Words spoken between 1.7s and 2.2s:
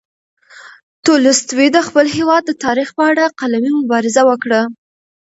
د خپل